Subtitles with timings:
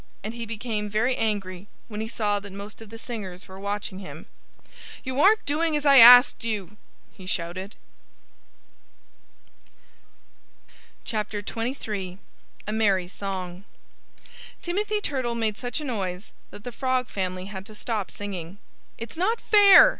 [0.23, 3.99] And he became very angry when he saw that most of the singers were watching
[3.99, 4.25] him.
[5.03, 6.77] "You aren't doing as I asked you!"
[7.13, 7.75] he shouted.
[11.07, 12.17] XXIII
[12.65, 13.63] A MERRY SONG
[14.63, 18.57] Timothy Turtle made such a noise that the Frog family had to stop singing.
[18.97, 19.89] "It's not fair!"